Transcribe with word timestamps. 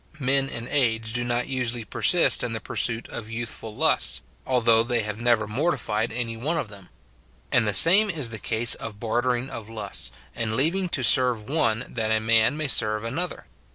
Men 0.17 0.49
in 0.49 0.67
age 0.67 1.13
do 1.13 1.23
not 1.23 1.45
usually 1.47 1.83
persist 1.85 2.43
in 2.43 2.53
the 2.53 2.59
pursuit 2.59 3.07
of 3.09 3.29
youthful 3.29 3.75
lusts, 3.75 4.23
although 4.47 4.81
they 4.81 5.03
have 5.03 5.19
never 5.21 5.45
mortified 5.45 6.11
any 6.11 6.35
one 6.35 6.57
of 6.57 6.69
them. 6.69 6.89
And 7.51 7.67
the 7.67 7.73
same 7.75 8.09
is 8.09 8.31
the 8.31 8.39
case 8.39 8.73
of 8.73 8.99
bartering 8.99 9.51
of 9.51 9.69
lusts, 9.69 10.11
and 10.33 10.55
leaving 10.55 10.89
to 10.89 11.03
serve 11.03 11.47
one 11.51 11.85
that 11.87 12.09
a 12.09 12.19
man 12.19 12.57
may 12.57 12.67
serve 12.67 13.03
another. 13.03 13.45